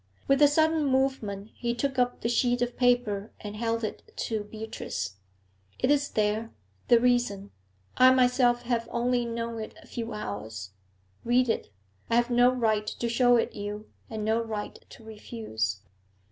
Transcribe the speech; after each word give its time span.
With 0.27 0.41
a 0.41 0.47
sudden 0.47 0.83
movement, 0.85 1.51
he 1.53 1.75
took 1.75 1.99
up 1.99 2.21
the 2.21 2.27
sheet 2.27 2.63
of 2.63 2.75
paper 2.75 3.29
and 3.39 3.55
held 3.55 3.83
it 3.83 4.01
to 4.25 4.43
Beatrice. 4.45 5.17
'It 5.77 5.91
is 5.91 6.09
there 6.09 6.49
the 6.87 6.99
reason. 6.99 7.51
I 7.97 8.09
myself 8.11 8.63
have 8.63 8.89
only 8.91 9.25
known 9.25 9.59
it 9.61 9.77
a 9.79 9.85
few 9.85 10.11
hours. 10.11 10.71
Read 11.23 11.45
that. 11.45 11.69
I 12.09 12.15
have 12.15 12.31
no 12.31 12.49
right 12.51 12.87
to 12.87 13.07
show 13.09 13.35
it 13.37 13.53
you 13.53 13.91
and 14.09 14.25
no 14.25 14.41
right 14.41 14.83
to 14.89 15.03
refuse.' 15.03 15.81